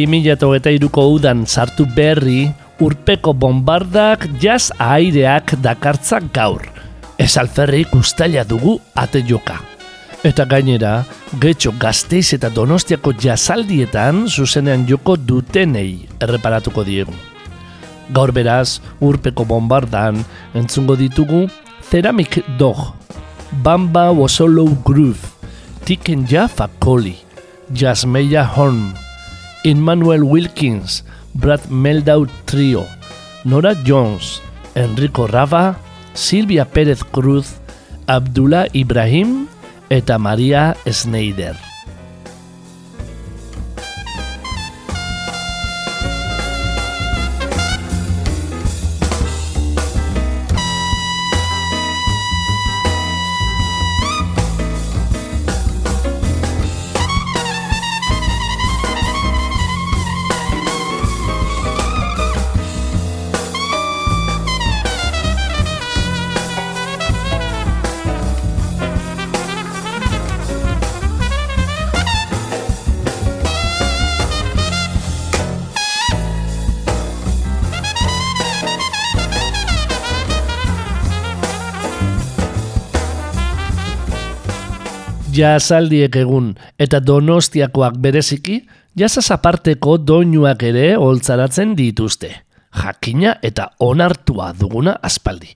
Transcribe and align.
Bi 0.00 0.06
mila 0.08 0.32
eta 0.56 0.70
iruko 0.72 1.02
udan 1.12 1.42
sartu 1.44 1.84
berri, 1.84 2.48
urpeko 2.80 3.34
bombardak 3.36 4.22
jaz 4.40 4.70
aireak 4.80 5.52
dakartzak 5.60 6.30
gaur. 6.32 6.62
Ez 7.20 7.36
alferrik 7.36 7.92
ustaila 7.92 8.44
dugu 8.48 8.78
ate 8.96 9.20
joka. 9.20 9.58
Eta 10.24 10.46
gainera, 10.48 11.04
getxo 11.36 11.74
gazteiz 11.76 12.32
eta 12.32 12.48
donostiako 12.48 13.12
jazaldietan 13.12 14.24
zuzenean 14.26 14.86
joko 14.88 15.18
dutenei 15.18 16.08
erreparatuko 16.16 16.86
diegu. 16.88 17.12
Gaur 18.08 18.32
beraz, 18.32 18.80
urpeko 19.04 19.44
bombardan 19.44 20.24
entzungo 20.54 20.96
ditugu 20.96 21.44
Ceramic 21.90 22.40
Dog, 22.56 22.96
Bamba 23.52 24.08
Wasolo 24.16 24.64
Groove, 24.80 25.20
Tiken 25.84 26.24
Jaffa 26.24 26.70
Koli, 26.80 27.18
Jasmeia 27.68 28.48
Horn, 28.56 29.09
Emmanuel 29.64 30.22
Wilkins, 30.24 31.04
Brad 31.34 31.60
Meldau 31.68 32.26
Trio, 32.44 32.86
Nora 33.44 33.74
Jones, 33.84 34.42
Enrico 34.74 35.26
Rava, 35.26 35.76
Silvia 36.14 36.64
Pérez 36.64 37.04
Cruz, 37.04 37.60
Abdullah 38.06 38.66
Ibrahim 38.72 39.46
eta 39.90 40.18
Maria 40.18 40.76
Schneider. 40.86 41.69
Jazaldiek 85.40 86.16
egun 86.20 86.52
eta 86.76 86.98
donostiakoak 87.00 87.96
bereziki, 88.02 88.58
jazaz 88.98 89.30
aparteko 89.32 89.96
doinuak 89.96 90.62
ere 90.68 90.92
holtzaratzen 91.00 91.72
dituzte. 91.78 92.32
Jakina 92.70 93.32
eta 93.42 93.70
onartua 93.82 94.50
duguna 94.58 94.94
aspaldi. 95.02 95.48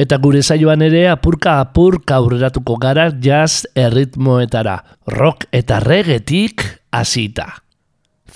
Eta 0.00 0.18
gure 0.22 0.40
saioan 0.42 0.82
ere 0.82 1.04
apurka 1.10 1.60
apurka 1.60 2.16
aurreratuko 2.16 2.78
gara 2.82 3.10
jazz 3.22 3.68
erritmoetara, 3.76 4.80
rock 5.18 5.46
eta 5.52 5.78
regetik 5.84 6.64
hasita. 6.90 7.46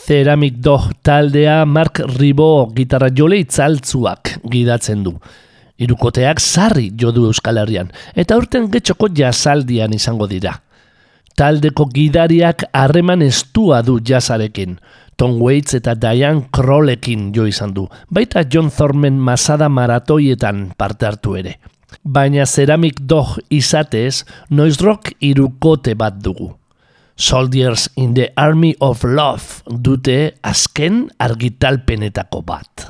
Ceramic 0.04 0.60
Dog 0.62 0.92
taldea 1.02 1.64
Mark 1.66 2.04
Ribó 2.18 2.70
gitarra 2.76 3.08
jole 3.16 3.40
itzaltzuak 3.40 4.36
gidatzen 4.52 5.02
du. 5.04 5.16
Irukoteak 5.80 6.40
sarri 6.40 6.90
jodu 6.92 7.24
Euskal 7.26 7.58
Herrian, 7.58 7.88
eta 8.14 8.36
urten 8.36 8.68
getxoko 8.70 9.08
jazaldian 9.16 9.96
izango 9.96 10.28
dira 10.28 10.60
taldeko 11.36 11.86
gidariak 11.92 12.64
harreman 12.72 13.22
estua 13.22 13.82
du 13.82 13.98
jazarekin. 14.00 14.78
Tom 15.16 15.36
Waits 15.42 15.76
eta 15.76 15.94
Diane 15.94 16.46
Krollekin 16.48 17.28
jo 17.36 17.44
izan 17.44 17.74
du, 17.76 17.84
baita 18.08 18.46
John 18.48 18.70
Thorman 18.72 19.18
masada 19.20 19.68
maratoietan 19.68 20.70
parte 20.78 21.06
hartu 21.06 21.36
ere. 21.36 21.58
Baina 22.04 22.46
Ceramic 22.46 23.02
Dog 23.04 23.36
izatez, 23.50 24.24
Noise 24.48 24.86
Rock 24.86 25.12
irukote 25.20 25.94
bat 25.94 26.16
dugu. 26.24 26.54
Soldiers 27.20 27.90
in 27.96 28.14
the 28.14 28.30
Army 28.36 28.74
of 28.80 29.04
Love 29.04 29.60
dute 29.68 30.38
azken 30.40 31.10
argitalpenetako 31.20 32.42
bat. 32.48 32.88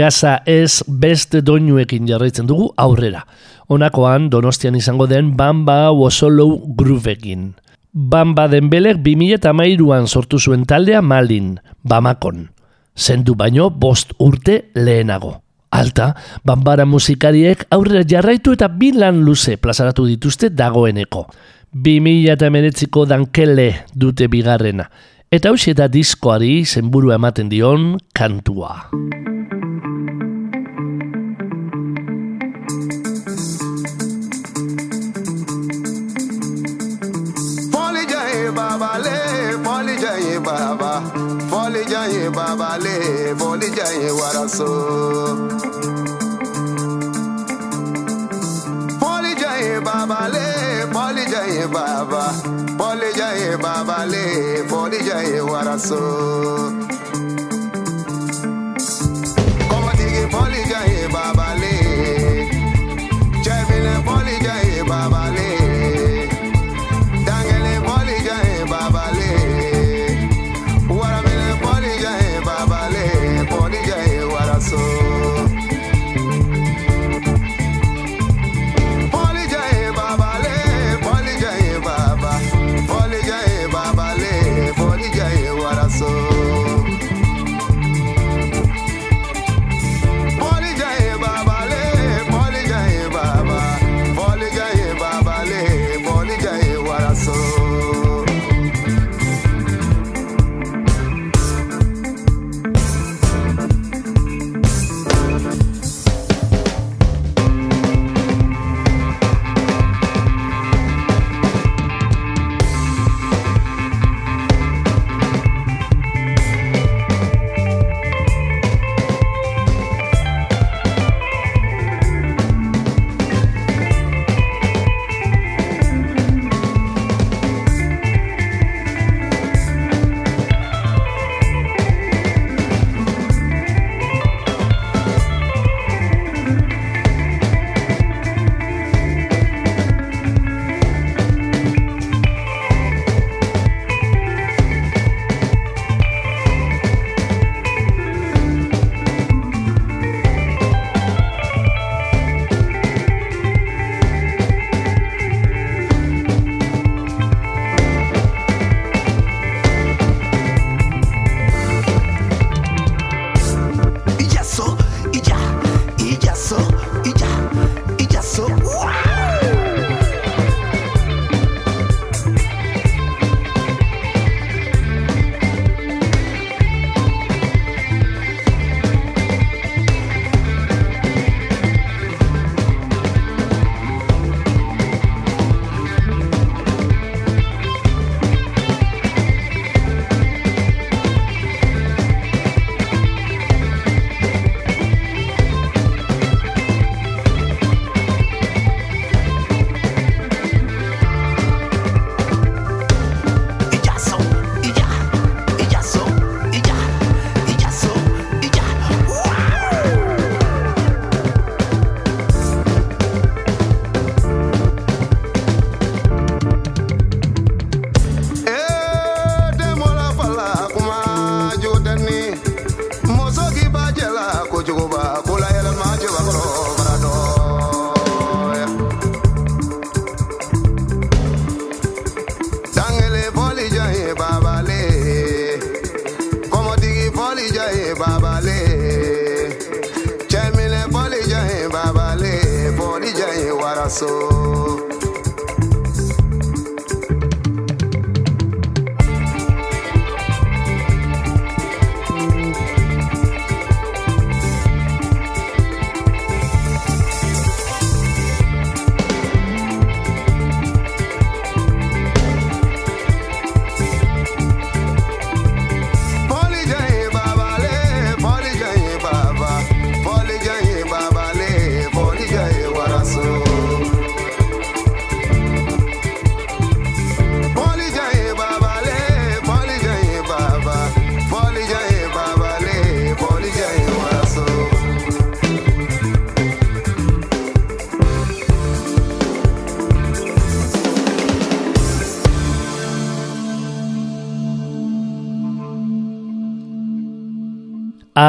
Jasa 0.00 0.38
ez 0.48 0.80
beste 0.88 1.42
doinuekin 1.44 2.06
jarraitzen 2.08 2.46
dugu 2.48 2.70
aurrera. 2.80 3.26
Honakoan 3.68 4.30
donostian 4.32 4.78
izango 4.78 5.04
den 5.10 5.34
Bamba 5.36 5.90
Wosolo 5.92 6.46
Grooveekin. 6.78 7.50
Bamba 7.92 8.46
denbelek 8.48 9.02
2008an 9.04 10.08
sortu 10.08 10.38
zuen 10.38 10.64
taldea 10.64 11.02
Malin, 11.02 11.58
Bamakon. 11.84 12.48
Zendu 12.96 13.34
baino 13.34 13.68
bost 13.70 14.14
urte 14.18 14.70
lehenago. 14.74 15.34
Alta, 15.70 16.14
Bambara 16.44 16.86
musikariek 16.86 17.66
aurrera 17.70 18.06
jarraitu 18.08 18.56
eta 18.56 18.68
bilan 18.68 19.20
luze 19.26 19.58
plazaratu 19.60 20.06
dituzte 20.08 20.48
dagoeneko. 20.48 21.26
2008ko 21.76 23.04
dankele 23.10 23.68
dute 23.92 24.32
bigarrena. 24.32 24.88
Eta 25.30 25.52
hausieta 25.52 25.92
diskoari 25.92 26.64
zenburu 26.64 27.12
ematen 27.12 27.52
dion 27.52 27.92
kantua. 28.16 28.88
baba 40.58 40.92
fọ́lì 41.50 41.82
jẹ́yìn 41.92 42.28
baba 42.36 42.70
lè 42.84 42.94
fọ́lì 43.40 43.68
jẹ́yìn 43.78 44.12
wàrà 44.20 44.44
so. 44.56 44.68
fọ́lì 49.00 49.32
jẹ́yìn 49.42 49.78
baba 49.86 50.20
lè 50.34 50.46
fọ́lì 50.94 51.22
jẹ́yìn 51.32 51.66
baba 51.74 52.22
fọ́lì 52.78 53.08
jẹ́yìn 53.18 53.54
baba 53.64 53.98
lè 54.12 54.24
fọ́lì 54.70 54.98
jẹ́yìn 55.08 55.42
wàrà 55.50 55.76
so. 55.88 56.00
kọ́mọ́tìkì 59.70 60.22
fọ́lì 60.32 60.60
jẹ́yìn 60.72 61.06
baba 61.14 61.48
lè 61.62 61.74
jẹ́mi 63.44 63.76
lè 63.86 63.94
fọ́lì 64.06 64.34
jẹ́yìn 64.46 64.84
baba 64.90 65.22
lè. 65.36 65.39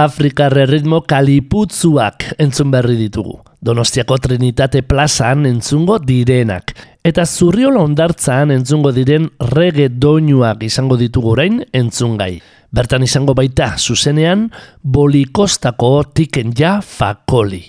Afrikarre 0.02 0.64
ritmo 0.66 1.04
kaliputzuak 1.06 2.24
entzun 2.42 2.72
berri 2.74 2.96
ditugu. 2.98 3.36
Donostiako 3.62 4.16
Trinitate 4.24 4.82
plazan 4.82 5.46
entzungo 5.46 6.00
direnak. 6.02 6.72
Eta 7.06 7.28
zurriola 7.28 7.84
ondartzan 7.86 8.50
entzungo 8.56 8.90
diren 8.96 9.28
rege 9.52 9.92
doinuak 9.94 10.64
izango 10.66 10.98
ditugu 10.98 11.36
orain 11.36 11.62
entzungai. 11.78 12.40
Bertan 12.74 13.06
izango 13.06 13.36
baita 13.38 13.76
zuzenean 13.78 14.48
bolikostako 14.82 15.94
tiken 16.18 16.56
ja 16.58 16.80
fakoli. 16.82 17.62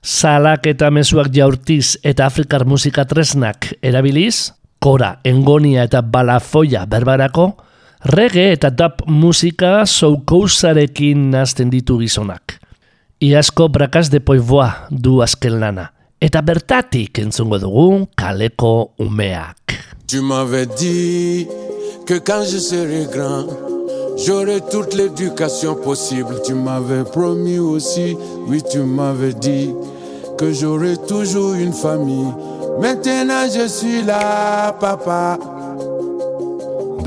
Salak 0.00 0.70
eta 0.72 0.88
mezuak 0.94 1.28
jaurtiz 1.34 1.98
eta 2.00 2.30
afrikar 2.30 2.64
musika 2.64 3.04
tresnak 3.04 3.74
erabiliz, 3.82 4.54
kora, 4.80 5.18
engonia 5.26 5.84
eta 5.84 6.00
balafoia 6.00 6.86
berbarako, 6.88 7.50
Rege 8.04 8.52
eta 8.52 8.70
dub 8.70 9.00
musika 9.10 9.82
soukousarekin 9.86 11.30
nazten 11.32 11.70
ditu 11.70 11.96
gizonak. 11.98 12.54
Iazko 13.18 13.66
brakas 13.74 14.06
de 14.12 14.20
poivoa 14.22 14.68
du 14.90 15.18
azken 15.22 15.58
lana. 15.58 15.88
Eta 16.20 16.42
bertatik 16.42 17.18
kaleko 18.16 18.92
umeak. 18.98 19.74
Tu 20.06 20.20
m'avais 20.22 20.66
dit 20.78 21.48
que 22.06 22.18
quand 22.18 22.44
je 22.44 22.58
serai 22.58 23.06
grand, 23.12 23.46
j'aurai 24.16 24.60
toute 24.70 24.94
l'éducation 24.94 25.74
possible. 25.74 26.40
Tu 26.46 26.54
m'avais 26.54 27.04
promis 27.04 27.58
aussi, 27.58 28.16
oui, 28.46 28.62
tu 28.70 28.78
m'avais 28.78 29.34
dit 29.34 29.74
que 30.38 30.52
j'aurai 30.52 30.96
toujours 31.08 31.54
une 31.54 31.72
famille. 31.72 32.32
Maintenant, 32.80 33.44
je 33.52 33.66
suis 33.66 34.02
là, 34.04 34.72
papa. 34.80 35.57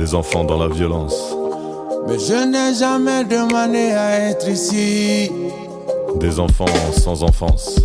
Des 0.01 0.15
enfants 0.15 0.43
dans 0.43 0.58
la 0.58 0.67
violence, 0.67 1.36
Mais 2.08 2.17
je 2.17 2.34
n'ai 2.34 2.74
jamais 2.74 3.24
demandé 3.24 3.91
à 3.91 4.31
être 4.31 4.50
ici. 4.50 5.31
des 6.20 6.39
enfants 6.39 6.65
sans 6.98 7.22
enfance, 7.22 7.75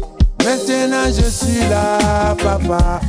Maintenant, 0.42 1.04
je 1.08 1.28
suis 1.28 1.61
là, 1.68 2.35
papa. 2.42 3.00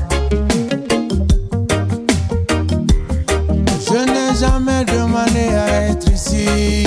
Je 3.79 3.97
n'ai 4.11 4.37
jamais 4.37 4.83
demandé 4.83 5.55
à 5.55 5.83
être 5.83 6.11
ici. 6.11 6.83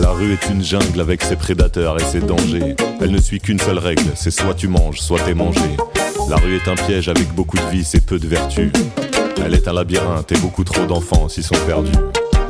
La 0.00 0.10
rue 0.10 0.32
est 0.32 0.50
une 0.50 0.64
jungle 0.64 1.00
avec 1.00 1.22
ses 1.22 1.36
prédateurs 1.36 1.96
et 2.00 2.04
ses 2.04 2.18
dangers. 2.20 2.74
Elle 3.00 3.12
ne 3.12 3.20
suit 3.20 3.38
qu'une 3.38 3.60
seule 3.60 3.78
règle, 3.78 4.10
c'est 4.16 4.32
soit 4.32 4.54
tu 4.54 4.66
manges, 4.66 4.98
soit 4.98 5.20
t'es 5.20 5.34
mangé. 5.34 5.76
La 6.28 6.36
rue 6.36 6.56
est 6.56 6.68
un 6.68 6.74
piège 6.74 7.08
avec 7.08 7.32
beaucoup 7.34 7.56
de 7.56 7.62
vices 7.70 7.94
et 7.94 8.00
peu 8.00 8.18
de 8.18 8.26
vertus. 8.26 8.72
Elle 9.44 9.54
est 9.54 9.68
un 9.68 9.72
labyrinthe 9.72 10.32
et 10.32 10.38
beaucoup 10.38 10.64
trop 10.64 10.84
d'enfants 10.84 11.28
s'y 11.28 11.42
sont 11.42 11.54
perdus. 11.66 11.92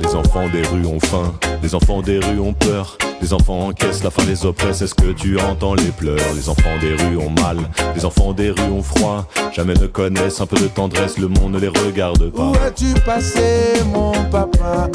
Les 0.02 0.14
enfants 0.14 0.48
des 0.48 0.62
rues 0.62 0.86
ont 0.86 1.00
faim, 1.00 1.34
les 1.62 1.74
enfants 1.74 2.00
des 2.00 2.18
rues 2.18 2.40
ont 2.40 2.54
peur. 2.54 2.96
Les 3.20 3.32
enfants 3.32 3.68
encaissent, 3.68 4.02
la 4.02 4.10
faim 4.10 4.22
les 4.26 4.46
oppresse, 4.46 4.82
est-ce 4.82 4.94
que 4.94 5.12
tu 5.12 5.38
entends 5.38 5.74
les 5.74 5.90
pleurs? 5.90 6.34
Les 6.34 6.48
enfants 6.48 6.78
des 6.80 6.94
rues 6.94 7.16
ont 7.16 7.30
mal, 7.30 7.58
les 7.94 8.04
enfants 8.04 8.32
des 8.32 8.50
rues 8.50 8.72
ont 8.72 8.82
froid. 8.82 9.26
Jamais 9.54 9.74
ne 9.74 9.86
connaissent 9.86 10.40
un 10.40 10.46
peu 10.46 10.58
de 10.58 10.68
tendresse, 10.68 11.18
le 11.18 11.28
monde 11.28 11.52
ne 11.52 11.58
les 11.58 11.68
regarde 11.68 12.30
pas. 12.30 12.48
Où 12.48 12.54
as-tu 12.66 12.94
passé, 13.04 13.82
mon 13.92 14.12
papa? 14.30 14.88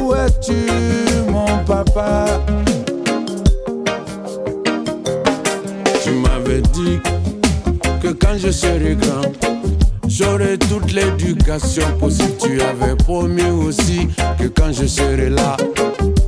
Où 0.00 0.14
es-tu, 0.14 1.30
mon 1.30 1.64
papa? 1.64 2.26
Que 8.02 8.08
quand 8.08 8.36
je 8.36 8.50
serai 8.50 8.96
grand, 8.96 9.30
j'aurai 10.08 10.58
toute 10.58 10.92
l'éducation 10.92 11.84
possible. 12.00 12.32
Tu 12.40 12.60
avais 12.60 12.96
promis 12.96 13.48
aussi 13.50 14.08
que 14.38 14.48
quand 14.48 14.72
je 14.72 14.86
serai 14.86 15.30
là, 15.30 15.56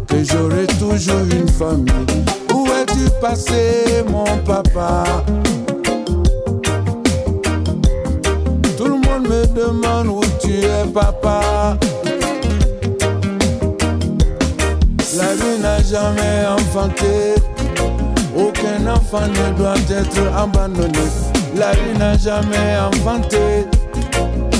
que 0.06 0.22
j'aurai 0.22 0.66
toujours 0.78 1.26
une 1.32 1.48
famille. 1.48 1.92
Où 2.54 2.66
es-tu 2.66 3.10
passé, 3.20 4.04
mon 4.08 4.24
papa? 4.44 5.24
Tout 8.76 8.84
le 8.84 8.90
monde 8.90 9.28
me 9.28 9.46
demande 9.46 10.06
où 10.06 10.20
tu 10.40 10.60
es, 10.60 10.86
papa. 10.94 11.76
La 15.16 15.34
vie 15.34 15.60
n'a 15.60 15.82
jamais 15.82 16.46
enfanté. 16.46 17.55
Aucun 18.86 18.98
enfant 18.98 19.26
ne 19.26 19.58
doit 19.58 19.74
être 19.90 20.32
abandonné. 20.36 20.92
La 21.56 21.72
vie 21.72 21.98
n'a 21.98 22.16
jamais 22.16 22.76
enfanté. 22.78 23.66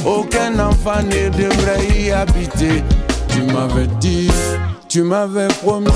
Aucun 0.05 0.59
enfant 0.59 1.01
ne 1.05 1.29
devrait 1.29 1.87
y 1.97 2.11
habiter. 2.11 2.83
Tu 3.29 3.43
m'avais 3.43 3.87
dit, 4.01 4.29
tu 4.89 5.03
m'avais 5.03 5.47
promis. 5.63 5.87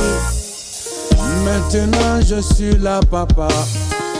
Maintenant 1.45 2.21
je 2.25 2.41
suis 2.41 2.77
là, 2.77 3.01
papa. 3.11 3.49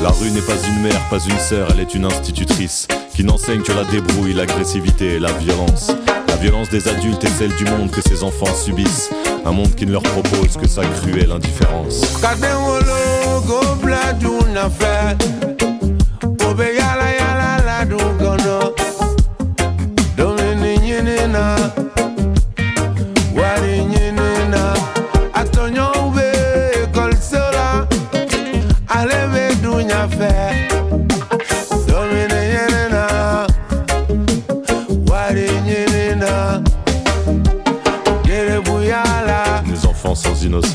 La 0.03 0.09
rue 0.09 0.31
n'est 0.33 0.41
pas 0.41 0.59
une 0.69 0.83
mère, 0.83 1.09
pas 1.09 1.19
une 1.19 1.39
sœur, 1.39 1.69
elle 1.71 1.81
est 1.81 1.95
une 1.95 2.07
institutrice 2.07 2.89
qui 3.15 3.23
n'enseigne 3.23 3.63
que 3.63 3.73
la 3.73 3.85
débrouille, 3.85 4.33
l'agressivité 4.33 5.15
et 5.15 5.19
la 5.21 5.31
violence. 5.33 5.93
La 6.27 6.37
violence 6.37 6.69
des 6.71 6.89
adultes 6.89 7.23
est 7.23 7.29
celle 7.29 7.55
du 7.55 7.65
monde 7.65 7.93
que 7.93 8.01
ces 8.01 8.25
enfants 8.25 8.55
subissent. 8.57 9.11
Un 9.45 9.53
monde 9.53 9.75
qui 9.75 9.87
ne 9.87 9.93
leur 9.93 10.03
propose 10.03 10.57
que 10.57 10.69
sa 10.69 10.83
cruelle 10.85 11.33
indifférence. 11.33 12.19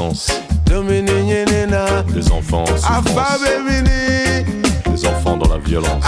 l'enfance. 0.05 0.31
Les 2.13 2.31
enfants 2.31 2.63
en 2.63 2.77
souffrance. 2.77 3.05
Des 4.91 5.07
enfants 5.07 5.38
dans 5.38 5.50
la 5.50 5.57
violence. 5.59 6.03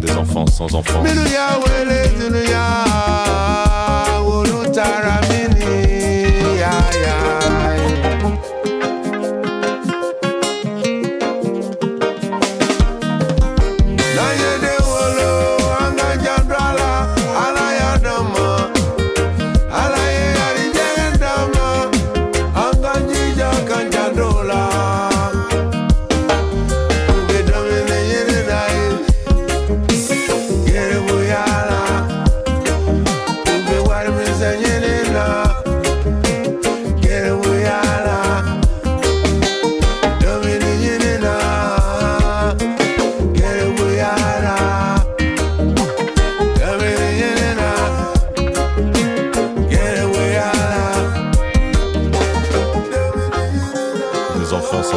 Des 0.00 0.10
enfants 0.12 0.46
sans 0.46 0.74
enfance. 0.74 1.04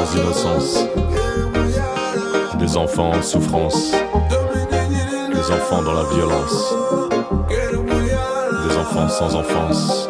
Des 0.03 0.19
enfants 0.19 0.19
sans 0.19 0.19
innocence, 0.19 0.87
des 2.59 2.77
enfants 2.77 3.11
en 3.11 3.21
souffrance, 3.21 3.91
des 5.31 5.51
enfants 5.51 5.81
dans 5.81 5.93
la 5.93 6.03
violence, 6.13 6.75
des 8.67 8.77
enfants 8.77 9.07
sans 9.07 9.35
enfance. 9.35 10.09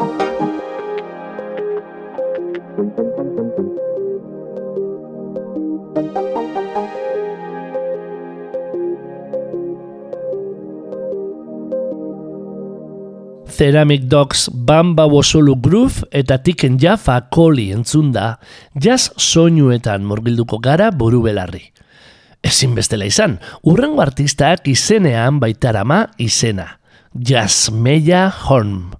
Ceramic 13.64 14.02
Dogs 14.12 14.50
Bamba 14.52 15.06
Wosolu 15.08 15.56
Groove 15.56 16.04
eta 16.12 16.36
Tiken 16.36 16.74
Jaffa 16.76 17.14
Koli 17.32 17.70
entzun 17.72 18.10
da, 18.12 18.34
jazz 18.76 19.08
soinuetan 19.16 20.04
murgilduko 20.04 20.58
gara 20.60 20.90
buru 20.92 21.22
belarri. 21.24 21.62
Ezin 22.44 22.74
bestela 22.76 23.08
izan, 23.08 23.38
urrengo 23.64 24.04
artistak 24.04 24.68
izenean 24.68 25.40
baitarama 25.40 26.02
izena. 26.20 26.74
Jasmeia 27.16 28.26
Horn. 28.28 28.92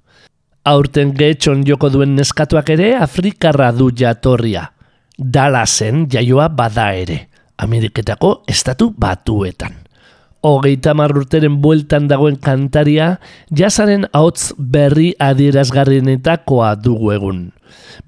Aurten 0.64 1.12
getxon 1.12 1.66
joko 1.68 1.92
duen 1.92 2.16
neskatuak 2.16 2.72
ere 2.72 2.94
Afrikarra 2.96 3.68
du 3.76 3.90
jatorria. 3.92 4.70
Dallasen 5.18 6.06
jaioa 6.08 6.48
bada 6.48 6.94
ere, 6.96 7.26
Ameriketako 7.60 8.38
estatu 8.48 8.94
batuetan. 8.96 9.83
Hogeita 10.44 10.92
urteren 10.92 11.62
bueltan 11.62 12.04
dagoen 12.04 12.36
kantaria, 12.36 13.18
jazaren 13.48 14.04
ahots 14.12 14.52
berri 14.58 15.14
adierazgarrienetakoa 15.16 16.74
dugu 16.76 17.12
egun. 17.14 17.52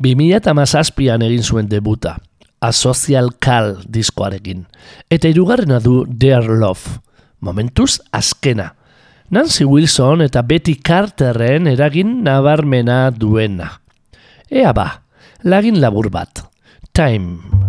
2008an 0.04 1.24
egin 1.24 1.42
zuen 1.42 1.68
debuta, 1.68 2.18
A 2.60 2.72
Social 2.72 3.30
Call 3.40 3.78
diskoarekin. 3.88 4.66
Eta 5.08 5.28
irugarrena 5.28 5.80
du 5.80 6.04
Dear 6.06 6.44
Love, 6.44 7.00
momentuz 7.40 8.00
azkena. 8.12 8.74
Nancy 9.30 9.64
Wilson 9.64 10.20
eta 10.20 10.42
Betty 10.42 10.76
Carterren 10.76 11.66
eragin 11.66 12.22
nabarmena 12.22 13.10
duena. 13.10 13.80
Ea 14.50 14.72
ba, 14.76 15.02
lagin 15.42 15.80
labur 15.80 16.10
bat. 16.10 16.44
Time. 16.92 17.65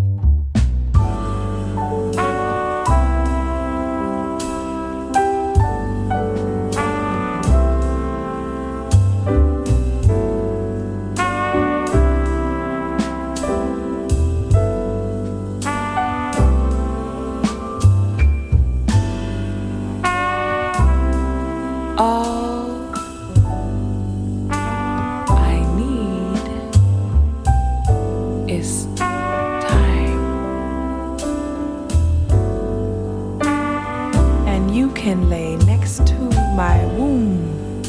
Can 35.08 35.30
lay 35.30 35.56
next 35.56 36.06
to 36.06 36.20
my 36.54 36.86
womb, 36.98 37.82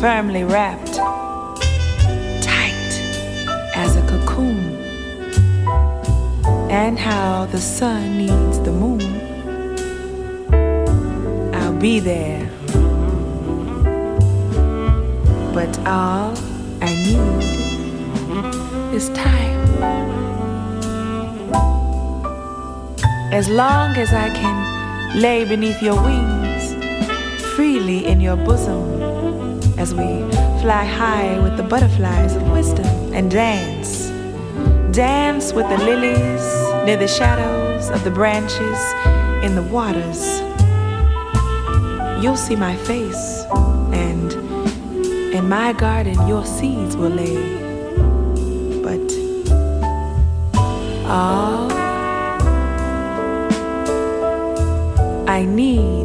firmly 0.00 0.42
wrapped 0.42 0.94
tight 2.42 2.92
as 3.74 3.94
a 3.96 4.02
cocoon. 4.08 4.74
And 6.70 6.98
how 6.98 7.44
the 7.44 7.60
sun 7.60 8.16
needs 8.16 8.58
the 8.60 8.72
moon. 8.72 9.02
I'll 11.56 11.78
be 11.78 12.00
there. 12.00 12.48
But 15.52 15.78
all 15.80 16.32
I 16.80 16.90
need 17.06 17.44
is 18.94 19.10
time. 19.10 19.60
As 23.30 23.50
long 23.50 23.94
as 23.98 24.14
I 24.14 24.30
can 24.30 24.71
lay 25.14 25.44
beneath 25.44 25.82
your 25.82 26.02
wings, 26.02 26.74
freely 27.54 28.06
in 28.06 28.20
your 28.20 28.36
bosom, 28.36 29.60
as 29.78 29.94
we 29.94 30.06
fly 30.62 30.84
high 30.84 31.38
with 31.40 31.56
the 31.56 31.62
butterflies 31.62 32.34
of 32.34 32.50
wisdom 32.50 32.86
and 33.12 33.30
dance. 33.30 34.08
Dance 34.94 35.52
with 35.52 35.68
the 35.68 35.78
lilies 35.78 36.42
near 36.86 36.96
the 36.96 37.08
shadows 37.08 37.90
of 37.90 38.02
the 38.04 38.10
branches 38.10 38.78
in 39.44 39.54
the 39.54 39.62
waters. 39.70 40.40
You'll 42.22 42.36
see 42.36 42.56
my 42.56 42.76
face, 42.76 43.44
and 43.92 44.32
in 45.34 45.48
my 45.48 45.72
garden 45.74 46.26
your 46.26 46.46
seeds 46.46 46.96
will 46.96 47.10
lay. 47.10 47.60
But 48.82 49.12
all 51.06 51.71
I 55.32 55.46
need 55.46 56.04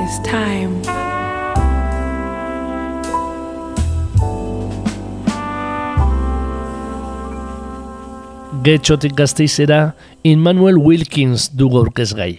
is 0.00 0.14
time. 0.24 0.80
Getxotik 8.64 9.12
gazteizera, 9.12 9.92
Immanuel 10.24 10.80
Wilkins 10.80 11.50
dugu 11.52 11.82
aurkezgai. 11.82 12.38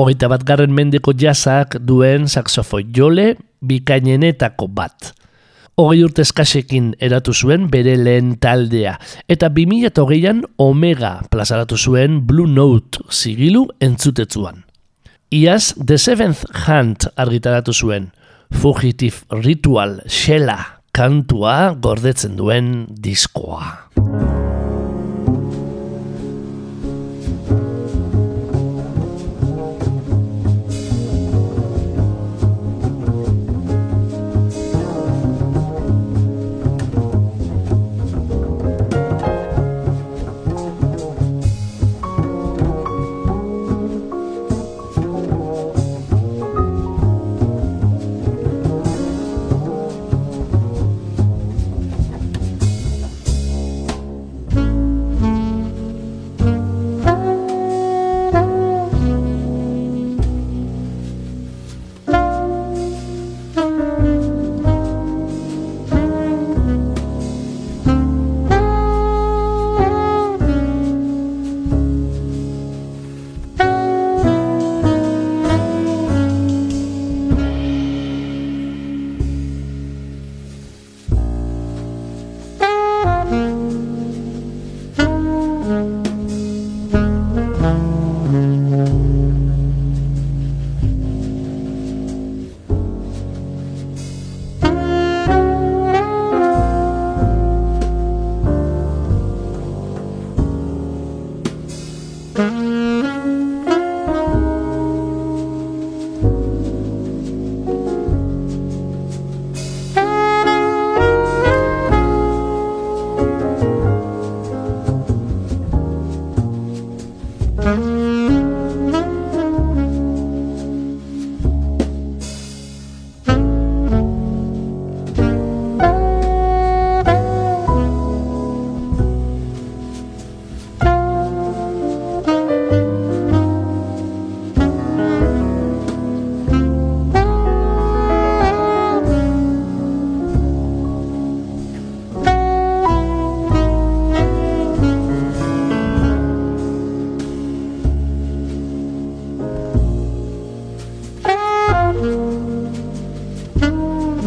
Hogeita 0.00 0.32
bat 0.32 0.48
garren 0.48 0.72
mendeko 0.72 1.12
jazak 1.12 1.76
duen 1.84 2.32
saxofoi 2.32 2.86
jole 2.96 3.34
bikainenetako 3.60 4.72
bat. 4.72 5.12
Hogei 5.78 6.02
urte 6.04 6.24
eskasekin 6.26 6.90
eratu 7.00 7.32
zuen 7.32 7.68
bere 7.72 7.94
lehen 7.96 8.34
taldea, 8.42 8.96
eta 9.30 9.48
2008an 9.54 10.42
Omega 10.60 11.12
plazaratu 11.30 11.78
zuen 11.78 12.20
Blue 12.26 12.50
Note 12.50 13.04
zigilu 13.10 13.66
entzutetzuan. 13.80 14.64
Iaz 15.30 15.74
The 15.78 15.96
Seventh 15.98 16.44
Hunt 16.66 17.06
argitaratu 17.16 17.72
zuen, 17.72 18.10
Fugitive 18.50 19.22
Ritual 19.44 20.00
Shella 20.08 20.58
kantua 20.92 21.76
gordetzen 21.80 22.36
duen 22.36 22.88
diskoa. 22.90 24.39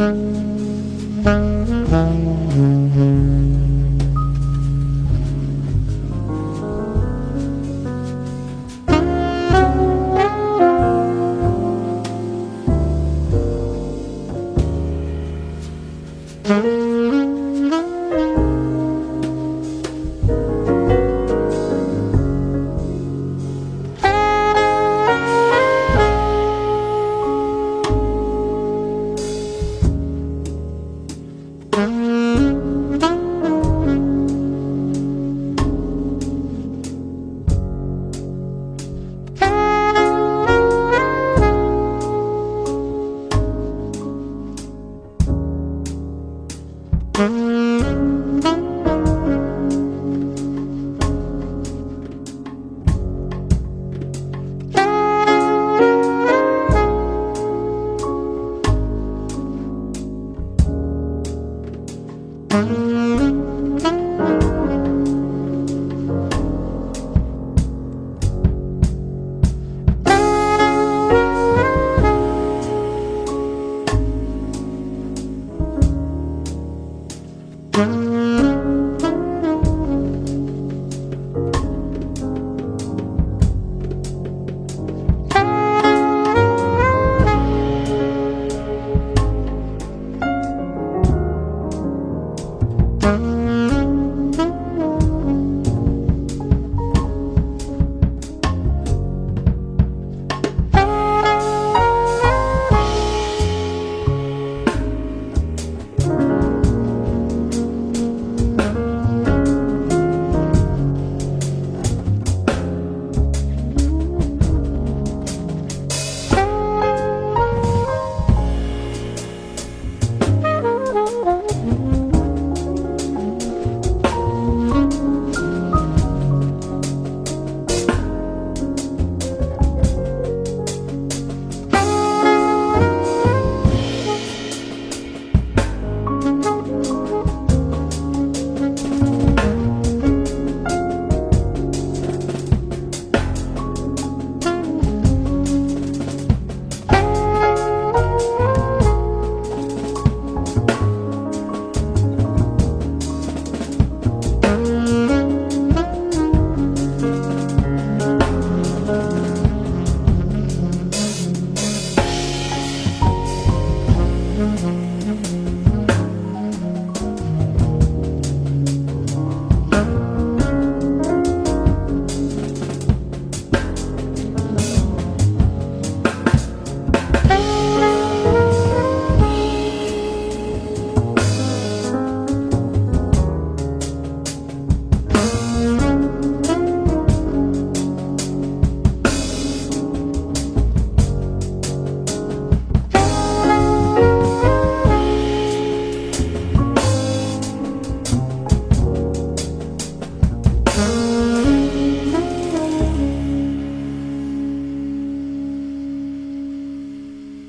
Thank 0.04 0.18
you. 2.98 3.42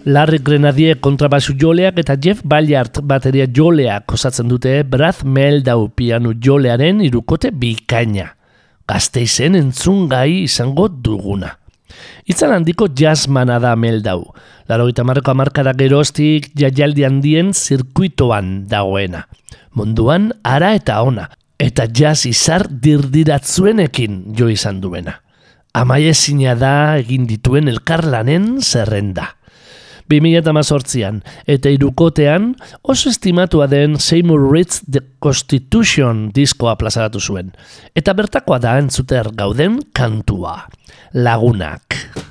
Larry 0.04 0.36
Grenadier 0.44 0.98
kontrabasu 1.00 1.54
joleak 1.56 1.96
eta 2.02 2.18
Jeff 2.20 2.42
Ballard 2.44 2.98
bateria 3.08 3.46
joleak 3.48 4.12
osatzen 4.12 4.50
dute 4.52 4.82
Brad 4.84 5.22
Meldau 5.24 5.88
piano 5.96 6.34
jolearen 6.36 7.00
irukote 7.00 7.48
bikaina. 7.48 8.34
Gazteizen 8.84 9.54
entzun 9.56 10.12
izango 10.28 10.88
duguna. 10.88 11.56
Itzan 12.26 12.52
handiko 12.52 12.88
jazzmana 12.94 13.58
da 13.58 13.74
Meldau. 13.76 14.34
Laro 14.68 14.88
eta 14.88 15.04
marreko 15.04 15.30
amarkada 15.30 15.72
geroztik 15.72 16.50
jaialdi 16.54 17.04
handien 17.04 17.54
zirkuitoan 17.54 18.66
dagoena. 18.68 19.24
Munduan 19.72 20.32
ara 20.44 20.74
eta 20.74 21.00
ona. 21.00 21.30
Eta 21.58 21.86
jazz 21.88 22.26
izar 22.26 22.68
dirdiratzuenekin 22.68 24.36
jo 24.36 24.50
izan 24.52 24.82
duena. 24.82 25.22
Amaiezina 25.72 26.54
da 26.54 26.98
egin 26.98 27.24
dituen 27.26 27.68
elkarlanen 27.68 28.60
zerrenda. 28.60 29.32
2018an 30.10 31.22
eta 31.46 31.72
irukotean 31.72 32.52
oso 32.82 33.12
estimatua 33.12 33.68
den 33.70 33.98
Seymour 34.00 34.50
Ritz 34.52 34.82
The 34.90 35.02
Constitution 35.20 36.28
diskoa 36.34 36.76
plazaratu 36.80 37.20
zuen. 37.20 37.52
Eta 37.96 38.14
bertakoa 38.14 38.60
da 38.60 38.78
entzuter 38.80 39.32
gauden 39.36 39.80
kantua. 39.96 40.64
Lagunak. 41.14 42.23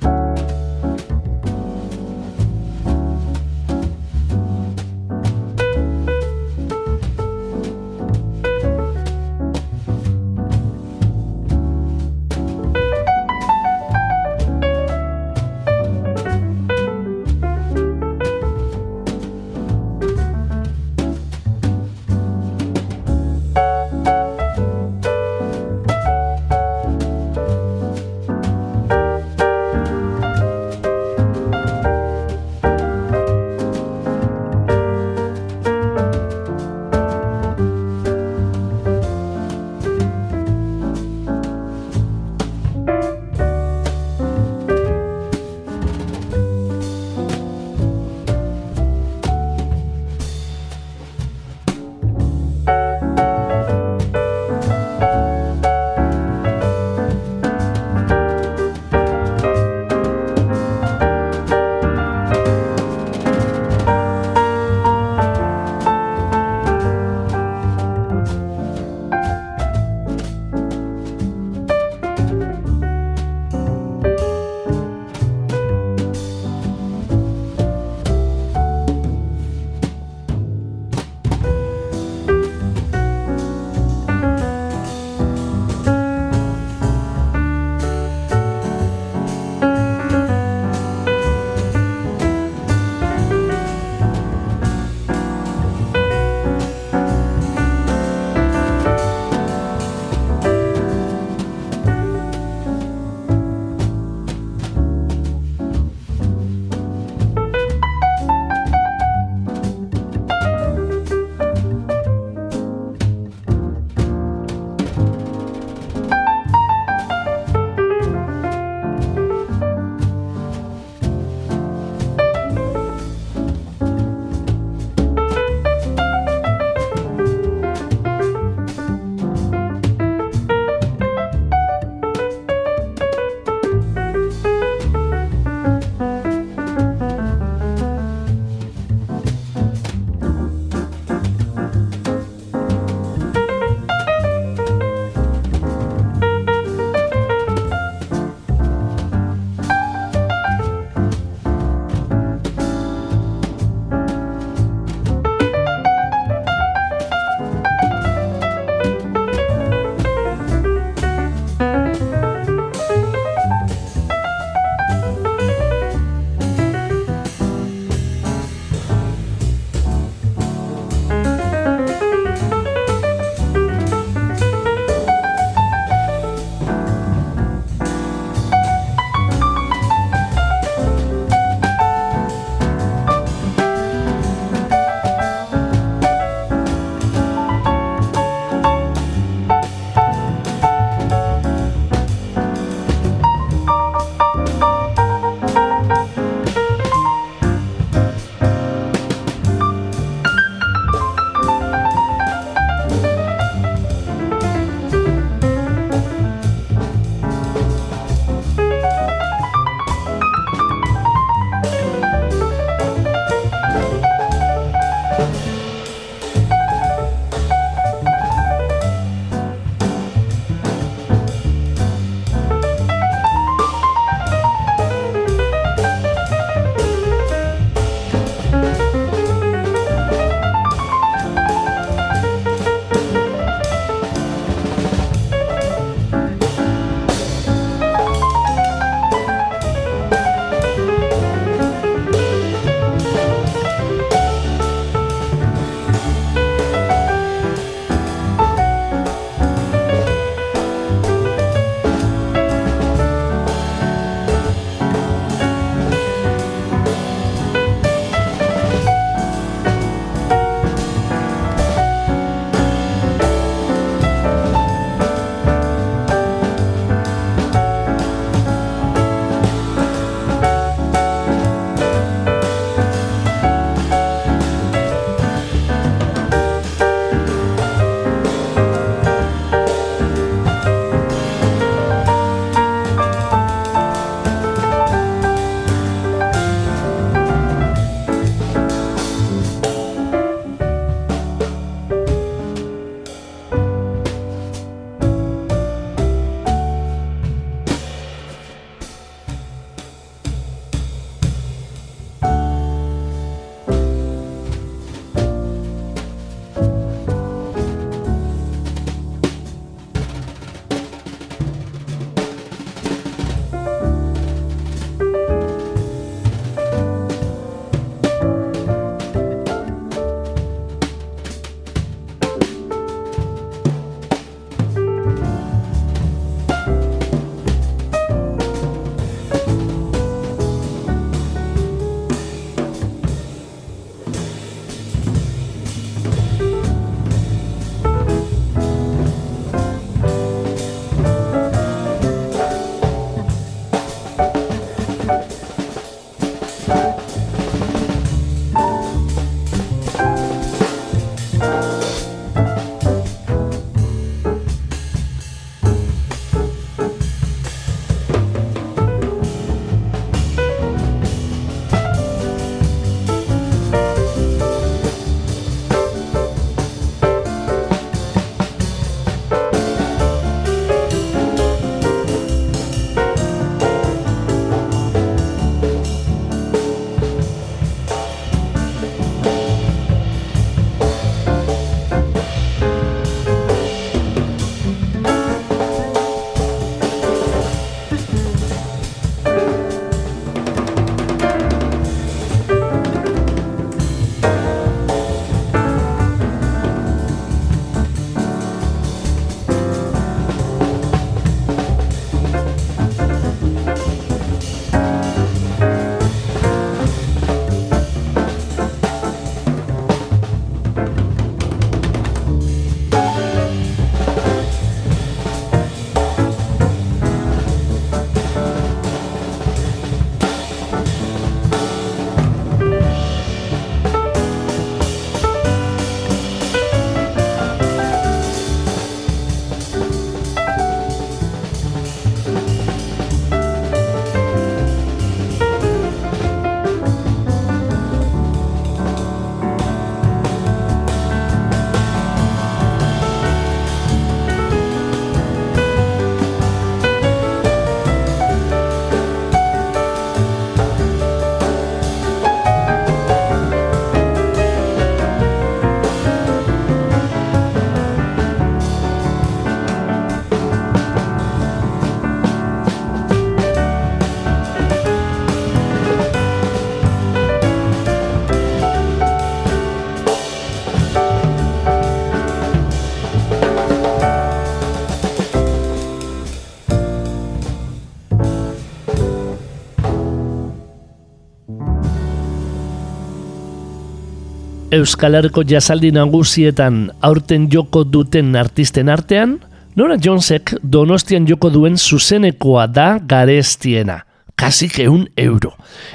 Euskal 484.74 485.14
Herriko 485.14 485.44
jazaldi 485.46 485.92
nagusietan 485.94 486.88
aurten 487.06 487.44
joko 487.52 487.84
duten 487.86 488.32
artisten 488.34 488.88
artean, 488.90 489.36
Nora 489.78 489.94
Jonesek 490.02 490.50
donostian 490.62 491.28
joko 491.28 491.50
duen 491.54 491.76
zuzenekoa 491.78 492.64
da 492.74 492.86
garestiena, 492.98 494.00
kasik 494.34 494.80
eun 494.82 495.04
euro. 495.20 495.52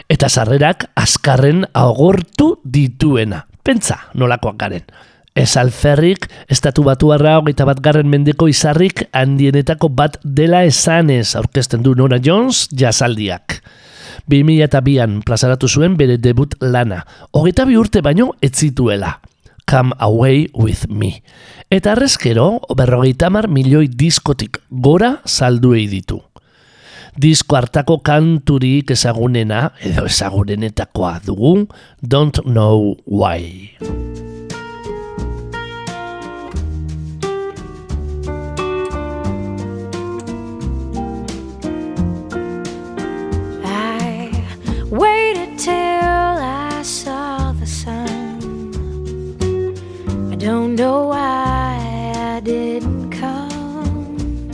Eta 0.08 0.30
sarrerak 0.30 0.86
azkarren 0.96 1.66
agortu 1.74 2.54
dituena. 2.64 3.42
Pentsa, 3.68 3.98
nolakoak 4.16 4.56
garen. 4.62 4.88
Ez 5.36 5.58
alferrik, 5.60 6.30
estatu 6.48 6.86
batu 6.88 7.12
arra 7.12 7.36
hogeita 7.42 7.68
bat 7.68 7.84
garren 7.84 8.08
mendeko 8.08 8.48
izarrik 8.48 9.10
handienetako 9.12 9.92
bat 9.92 10.16
dela 10.24 10.64
esanez 10.68 11.36
aurkezten 11.36 11.84
du 11.84 11.98
Nora 12.00 12.22
Jones 12.24 12.70
jazaldiak. 12.72 13.60
2002an 14.28 15.22
plazaratu 15.26 15.68
zuen 15.68 15.98
bere 15.98 16.18
debut 16.18 16.56
lana. 16.60 17.04
Hogeita 17.32 17.66
bi 17.66 17.78
urte 17.78 18.02
baino 18.02 18.34
ez 18.42 18.54
zituela. 18.56 19.20
Come 19.70 19.94
Away 20.00 20.50
With 20.54 20.88
Me. 20.90 21.22
Eta 21.70 21.92
arrezkero, 21.94 22.60
berrogeita 22.76 23.30
mar 23.30 23.48
milioi 23.48 23.88
diskotik 23.88 24.58
gora 24.70 25.20
salduei 25.26 25.86
ditu. 25.88 26.18
Disko 27.20 27.58
hartako 27.60 28.00
kanturik 28.06 28.92
ezagunena, 28.96 29.74
edo 29.84 30.08
ezagunenetakoa 30.10 31.20
dugu, 31.26 31.68
Don't 32.02 32.42
Know 32.46 32.96
Why. 33.06 34.39
Till 45.60 45.72
I 45.72 46.82
saw 46.84 47.52
the 47.52 47.68
sun. 47.68 48.40
I 50.32 50.36
don't 50.36 50.76
know 50.76 51.08
why 51.08 52.14
I 52.16 52.40
didn't 52.40 53.12
come. 53.12 54.52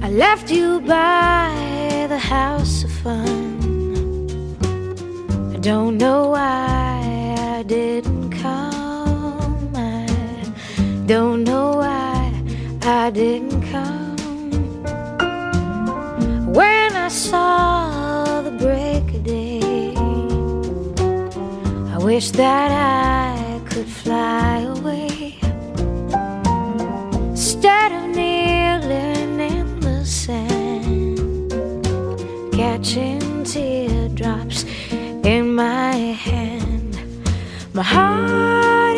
I 0.00 0.08
left 0.10 0.48
you 0.48 0.80
by 0.82 2.06
the 2.08 2.18
house 2.18 2.84
of 2.84 2.92
fun. 3.02 3.58
I 5.54 5.58
don't 5.58 5.98
know 5.98 6.28
why 6.36 7.34
I 7.56 7.64
didn't 7.64 8.30
come. 8.30 9.72
I 9.74 10.06
don't 11.06 11.42
know 11.42 11.66
why 11.82 12.32
I 12.82 13.10
didn't 13.10 13.62
come. 13.72 14.16
When 16.54 16.92
I 16.94 17.08
saw 17.08 17.79
wish 22.14 22.32
that 22.32 22.72
I 22.72 23.60
could 23.70 23.86
fly 23.86 24.62
away. 24.62 25.38
Instead 27.30 27.92
of 27.92 28.04
kneeling 28.16 29.38
in 29.38 29.78
the 29.78 30.04
sand, 30.04 31.52
catching 32.52 33.44
teardrops 33.44 34.64
in 35.22 35.54
my 35.54 35.94
hand, 36.26 36.98
my 37.74 37.84
heart 37.84 38.89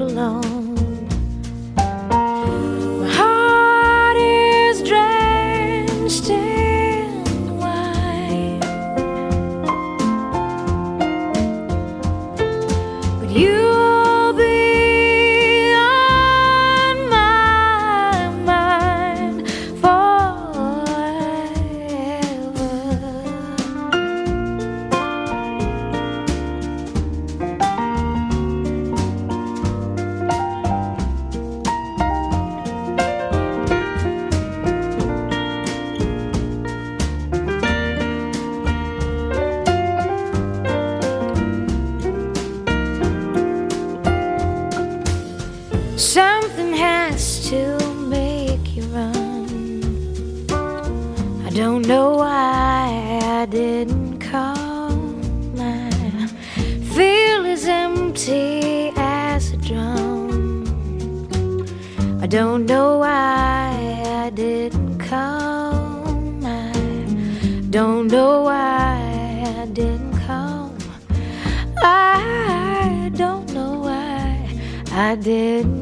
alone. 0.00 0.47
Something 45.98 46.74
has 46.74 47.48
to 47.48 47.76
make 48.06 48.76
you 48.76 48.84
run. 48.84 50.46
I 51.44 51.50
don't 51.50 51.88
know 51.88 52.18
why 52.18 53.18
I 53.20 53.46
didn't 53.46 54.20
call. 54.20 54.92
I 55.58 55.90
feel 56.94 57.44
as 57.46 57.66
empty 57.66 58.92
as 58.94 59.52
a 59.54 59.56
drum. 59.56 60.62
I 62.22 62.28
don't 62.28 62.64
know 62.64 62.98
why 62.98 64.04
I 64.06 64.30
didn't 64.30 65.00
call. 65.00 66.06
I 66.46 66.72
don't 67.70 68.06
know 68.06 68.42
why 68.42 69.42
I 69.62 69.66
didn't 69.66 70.16
call. 70.20 70.72
I 71.82 73.10
don't 73.16 73.52
know 73.52 73.80
why 73.80 74.48
I 74.92 75.16
didn't. 75.16 75.77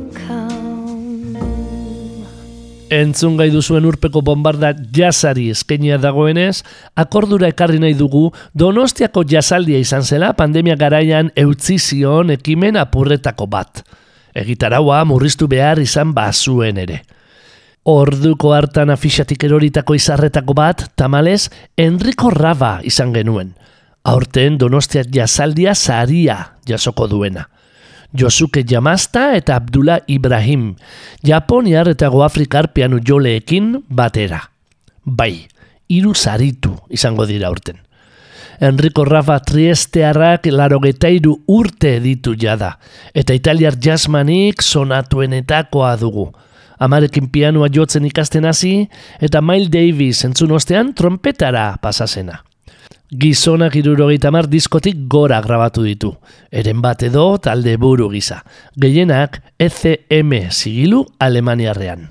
Entzun 2.87 3.34
gai 3.34 3.49
duzuen 3.51 3.82
urpeko 3.89 4.20
bombarda 4.22 4.68
jazari 4.95 5.49
eskenia 5.51 5.97
dagoenez, 5.99 6.62
akordura 6.95 7.49
ekarri 7.51 7.80
nahi 7.82 7.97
dugu 7.99 8.28
Donostiako 8.55 9.24
jazaldia 9.26 9.80
izan 9.82 10.05
zela 10.07 10.28
pandemia 10.39 10.76
garaian 10.78 11.32
eutzi 11.34 11.80
zion 11.80 12.30
ekimen 12.30 12.78
apurretako 12.78 13.49
bat. 13.51 13.82
Egitaraua 14.39 15.01
murriztu 15.05 15.49
behar 15.51 15.80
izan 15.82 16.14
bazuen 16.14 16.78
ere. 16.78 17.01
Orduko 17.91 18.53
hartan 18.55 18.95
afixatik 18.95 19.43
eroritako 19.49 19.95
izarretako 19.99 20.55
bat, 20.55 20.87
tamalez, 20.95 21.51
Enrico 21.76 22.30
Raba 22.30 22.80
izan 22.84 23.12
genuen. 23.14 23.55
Aurten 24.07 24.59
Donostia 24.59 25.03
jazaldia 25.03 25.74
saria 25.74 26.39
jasoko 26.66 27.09
duena. 27.11 27.49
Josuke 28.12 28.64
Jamasta 28.66 29.36
eta 29.36 29.57
Abdullah 29.57 30.00
Ibrahim, 30.07 30.74
Japoniar 31.22 31.88
eta 31.88 32.09
Goafrikar 32.09 32.72
pianu 32.72 33.00
joleekin 33.00 33.84
batera. 33.88 34.50
Bai, 35.04 35.46
hiru 35.88 36.14
saritu 36.14 36.76
izango 36.90 37.26
dira 37.26 37.48
aurten. 37.48 37.78
Enrico 38.61 39.04
Rafa 39.04 39.38
Triestearrak 39.44 40.46
larogetairu 40.48 41.34
urte 41.46 41.98
ditu 42.00 42.34
jada, 42.40 42.78
eta 43.14 43.34
italiar 43.36 43.76
jazzmanik 43.76 44.62
sonatuenetakoa 44.62 45.96
dugu. 46.00 46.30
Amarekin 46.78 47.28
pianoa 47.32 47.68
jotzen 47.72 48.04
ikasten 48.04 48.44
hasi, 48.44 48.88
eta 49.20 49.40
Miles 49.40 49.70
Davis 49.72 50.24
entzun 50.24 50.52
ostean 50.52 50.94
trompetara 50.94 51.76
pasasena. 51.82 52.42
Gizonak 53.07 53.76
irurogeita 53.78 54.32
mar 54.34 54.48
diskotik 54.50 55.07
gora 55.07 55.38
grabatu 55.42 55.84
ditu. 55.86 56.11
Eren 56.50 56.80
bat 56.82 57.04
edo 57.07 57.36
talde 57.38 57.76
buru 57.78 58.09
gisa. 58.11 58.40
Gehienak 58.74 59.38
ECM 59.62 60.50
sigilu 60.50 61.04
Alemaniarrean. 61.22 62.09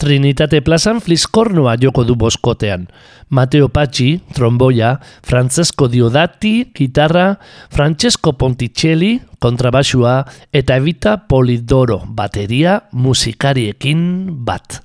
Trinitate 0.00 0.62
plazan 0.64 1.02
fliskornoa 1.04 1.76
joko 1.78 2.02
du 2.08 2.16
boskotean. 2.16 2.88
Mateo 3.28 3.68
Pacci, 3.68 4.18
tromboia, 4.34 4.94
Francesco 5.22 5.86
Diodati, 5.92 6.72
gitarra, 6.74 7.36
Francesco 7.70 8.32
Ponticelli, 8.32 9.20
kontrabasua, 9.38 10.24
eta 10.50 10.80
Evita 10.80 11.18
Polidoro, 11.28 12.00
bateria 12.08 12.80
musikariekin 12.92 14.00
bat. 14.42 14.80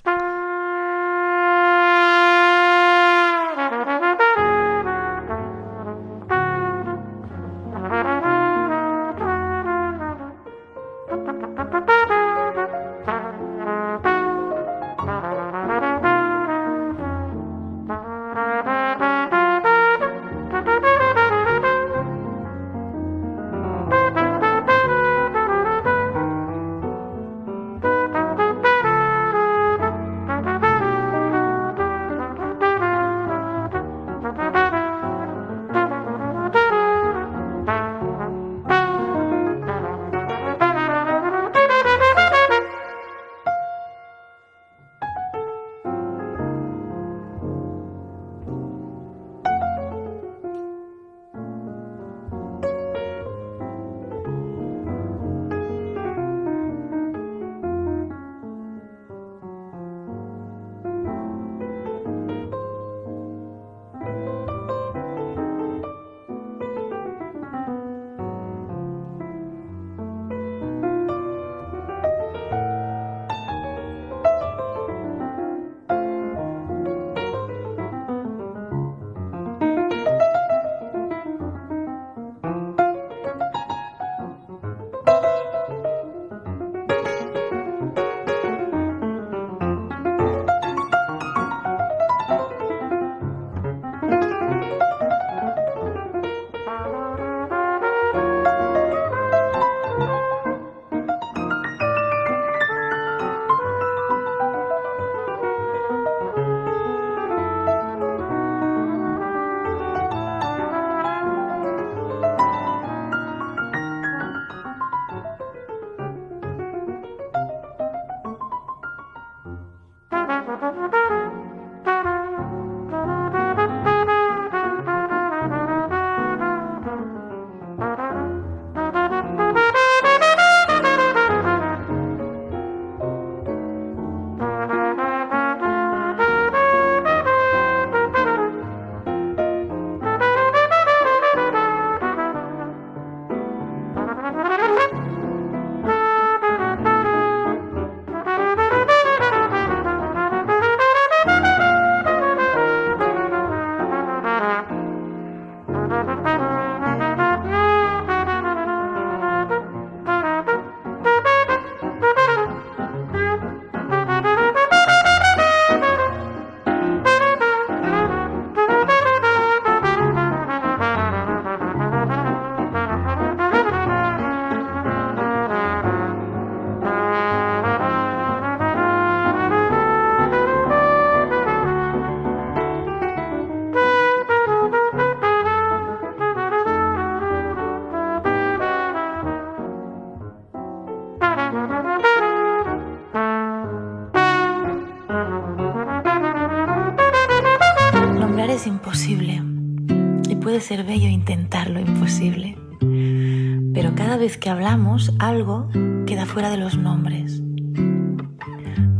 Que 204.45 204.51
hablamos, 204.51 205.11
algo 205.17 205.69
queda 206.05 206.27
fuera 206.27 206.51
de 206.51 206.57
los 206.57 206.77
nombres. 206.77 207.41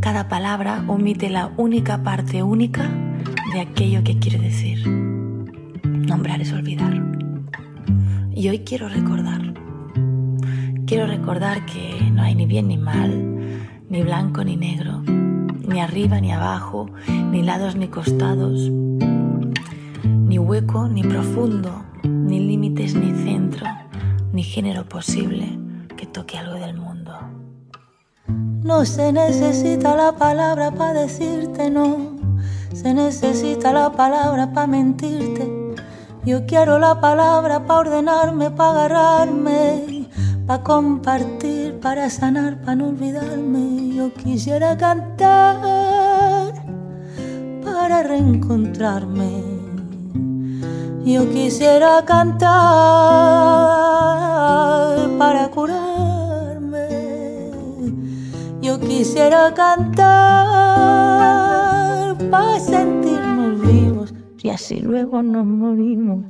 Cada 0.00 0.26
palabra 0.28 0.82
omite 0.88 1.30
la 1.30 1.52
única 1.56 2.02
parte 2.02 2.42
única 2.42 2.90
de 3.52 3.60
aquello 3.60 4.02
que 4.02 4.18
quiere 4.18 4.40
decir. 4.40 4.84
Nombrar 5.84 6.40
es 6.40 6.52
olvidar. 6.52 7.00
Y 8.34 8.48
hoy 8.48 8.64
quiero 8.64 8.88
recordar. 8.88 9.54
Quiero 10.84 11.06
recordar 11.06 11.64
que 11.64 12.10
no 12.10 12.22
hay 12.22 12.34
ni 12.34 12.46
bien 12.46 12.66
ni 12.66 12.76
mal, 12.76 13.56
ni 13.88 14.02
blanco 14.02 14.42
ni 14.42 14.56
negro, 14.56 15.00
ni 15.06 15.78
arriba 15.78 16.20
ni 16.20 16.32
abajo, 16.32 16.90
ni 17.30 17.44
lados 17.44 17.76
ni 17.76 17.86
costados, 17.86 18.68
ni 18.68 20.40
hueco 20.40 20.88
ni 20.88 21.04
profundo, 21.04 21.84
ni 22.02 22.40
límites 22.40 22.96
ni 22.96 23.12
centro, 23.22 23.64
ni 24.32 24.42
género 24.42 24.86
posible 24.86 25.25
No 28.66 28.84
se 28.84 29.12
necesita 29.12 29.94
la 29.94 30.12
palabra 30.12 30.72
para 30.72 31.02
decirte 31.02 31.70
no, 31.70 32.16
se 32.74 32.92
necesita 32.92 33.72
la 33.72 33.92
palabra 33.92 34.52
para 34.52 34.66
mentirte. 34.66 35.48
Yo 36.24 36.44
quiero 36.46 36.80
la 36.80 37.00
palabra 37.00 37.64
para 37.64 37.78
ordenarme, 37.78 38.50
para 38.50 38.86
agarrarme, 38.86 40.08
para 40.48 40.64
compartir, 40.64 41.78
para 41.78 42.10
sanar, 42.10 42.60
para 42.62 42.74
no 42.74 42.88
olvidarme. 42.88 43.94
Yo 43.94 44.12
quisiera 44.12 44.76
cantar 44.76 46.52
para 47.64 48.02
reencontrarme. 48.02 49.44
Yo 51.04 51.30
quisiera 51.30 52.04
cantar 52.04 52.50
para 55.18 55.48
curarme. 55.50 56.05
Yo 58.66 58.80
quisiera 58.80 59.54
cantar 59.54 60.02
para 62.32 62.58
sentirnos 62.58 63.60
vivos 63.60 64.12
y 64.42 64.48
así 64.48 64.80
luego 64.80 65.22
nos 65.22 65.46
morimos. 65.46 66.24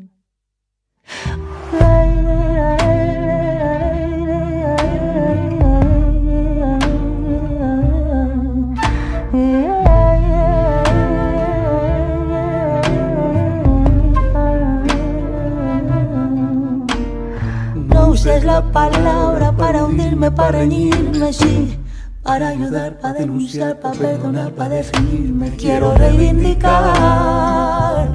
No 17.74 18.08
uses 18.10 18.44
la 18.44 18.60
palabra 18.72 19.52
para 19.52 19.86
hundirme, 19.86 20.30
para 20.30 20.58
reñirme, 20.58 21.32
sí. 21.32 21.78
Para 22.26 22.48
ayudar, 22.48 22.98
para 22.98 23.20
denunciar, 23.20 23.78
para 23.78 23.96
perdonar, 23.96 24.50
para 24.50 24.74
definirme. 24.74 25.52
Quiero 25.52 25.94
reivindicar 25.94 28.08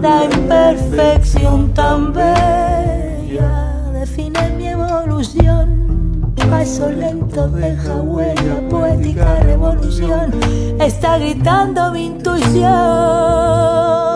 la 0.00 0.24
imperfección 0.24 1.74
tan 1.74 2.14
bella. 2.14 3.90
Define 3.92 4.48
mi 4.56 4.68
evolución. 4.68 6.32
Paso 6.48 6.90
lento 6.90 7.48
deja 7.48 7.96
huella, 7.96 8.66
poética 8.70 9.34
revolución. 9.40 10.32
Está 10.80 11.18
gritando 11.18 11.92
mi 11.92 12.06
intuición. 12.06 14.09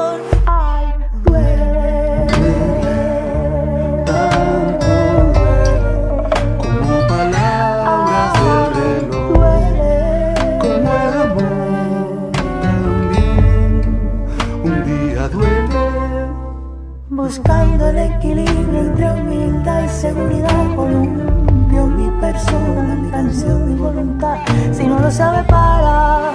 Buscando 17.25 17.89
el 17.89 17.97
equilibrio 17.97 18.81
entre 18.81 19.11
humildad 19.13 19.85
y 19.85 19.89
seguridad. 19.89 20.77
Columpio 20.77 21.87
mi 21.87 22.11
persona, 22.21 22.99
mi 23.01 23.11
canción, 23.11 23.67
mi 23.67 23.81
voluntad. 23.81 24.37
Si 24.75 24.87
no 24.87 24.99
lo 24.99 25.11
sabe 25.11 25.43
para. 25.45 26.33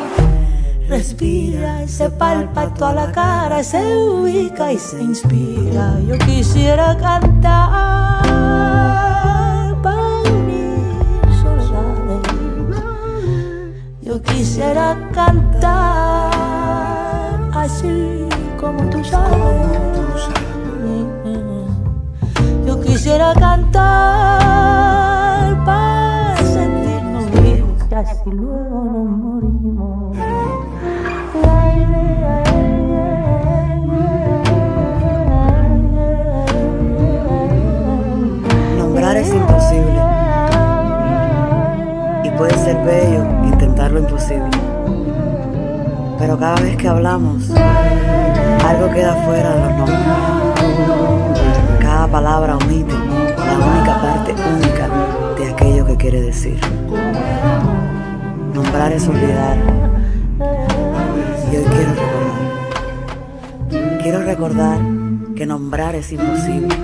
Respira, 0.87 1.83
y 1.83 1.87
se 1.87 2.09
palpa 2.09 2.73
toda 2.73 2.93
la 2.95 3.11
cara 3.11 3.61
Se 3.61 3.77
ubica 3.97 4.73
y 4.73 4.79
se 4.79 4.99
inspira. 4.99 5.99
Yo 6.07 6.17
quisiera 6.17 6.97
cantar 6.97 8.48
Pero 46.29 46.41
cada 46.41 46.61
vez 46.61 46.77
que 46.77 46.87
hablamos, 46.87 47.49
algo 47.49 48.91
queda 48.93 49.15
fuera 49.25 49.49
de 49.49 49.61
los 49.61 49.73
nombres. 49.79 49.99
Cada 51.79 52.07
palabra 52.07 52.55
omite 52.55 52.93
la 52.93 53.57
única 53.57 53.99
parte 53.99 54.35
única 54.53 54.87
de 55.39 55.49
aquello 55.49 55.87
que 55.87 55.97
quiere 55.97 56.21
decir. 56.21 56.59
Nombrar 58.53 58.91
es 58.91 59.07
olvidar. 59.07 59.57
Y 61.51 61.55
hoy 61.55 61.63
quiero 61.63 61.95
recordar. 61.95 62.37
Quiero 64.03 64.21
recordar 64.21 64.77
que 65.35 65.47
nombrar 65.47 65.95
es 65.95 66.11
imposible. 66.11 66.77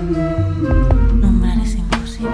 Nombrar 1.20 1.56
es 1.58 1.76
imposible. 1.76 2.32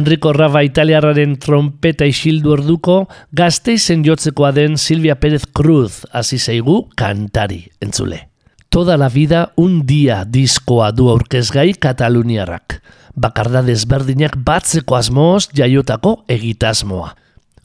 Enrico 0.00 0.32
Raba 0.32 0.62
italiarraren 0.64 1.34
trompeta 1.36 2.06
isildu 2.08 2.54
orduko 2.54 2.94
gazteizen 3.36 4.00
jotzekoa 4.06 4.48
den 4.56 4.78
Silvia 4.80 5.18
Pérez 5.20 5.42
Cruz 5.44 6.06
hasi 6.16 6.38
zaigu 6.38 6.86
kantari 6.96 7.66
entzule. 7.84 8.22
Toda 8.72 8.96
la 8.96 9.10
vida 9.12 9.50
un 9.60 9.82
dia 9.84 10.22
diskoa 10.24 10.88
du 10.96 11.10
aurkezgai 11.12 11.74
Kataluniarrak. 11.74 12.78
Bakarda 13.12 13.60
desberdinak 13.66 14.38
batzeko 14.40 14.96
asmoz 14.96 15.50
jaiotako 15.52 16.22
egitasmoa. 16.32 17.12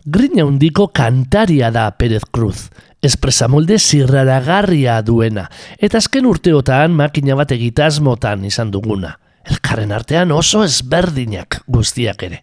Grina 0.04 0.44
hundiko 0.44 0.90
kantaria 0.92 1.72
da 1.72 1.88
Pérez 1.96 2.26
Cruz, 2.36 2.68
espresamolde 3.02 3.80
zirraragarria 3.80 5.00
duena, 5.08 5.48
eta 5.80 6.04
azken 6.04 6.28
urteotan 6.28 6.92
makina 7.00 7.40
bat 7.40 7.56
egitasmotan 7.56 8.44
izan 8.44 8.76
duguna. 8.76 9.22
Elkarren 9.46 9.94
artean 9.94 10.32
oso 10.34 10.64
ezberdinak 10.66 11.62
guztiak 11.68 12.24
ere. 12.26 12.42